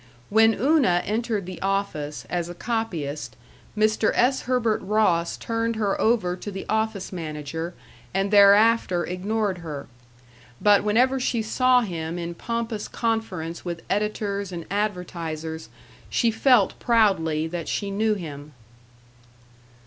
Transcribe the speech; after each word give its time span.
When 0.31 0.55
Una 0.55 1.03
entered 1.05 1.45
the 1.45 1.61
office, 1.61 2.25
as 2.27 2.49
a 2.49 2.55
copyist, 2.55 3.35
Mr. 3.77 4.11
S. 4.15 4.41
Herbert 4.49 4.81
Ross 4.81 5.37
turned 5.37 5.75
her 5.75 6.01
over 6.01 6.35
to 6.35 6.49
the 6.49 6.65
office 6.67 7.13
manager, 7.13 7.75
and 8.11 8.31
thereafter 8.31 9.03
ignored 9.05 9.59
her; 9.59 9.85
but 10.59 10.83
whenever 10.83 11.19
she 11.19 11.43
saw 11.43 11.81
him 11.81 12.17
in 12.17 12.33
pompous 12.33 12.87
conference 12.87 13.63
with 13.63 13.83
editors 13.91 14.51
and 14.51 14.65
advertisers 14.71 15.69
she 16.09 16.31
felt 16.31 16.79
proudly 16.79 17.45
that 17.45 17.67
she 17.67 17.91
knew 17.91 18.15
him. 18.15 18.53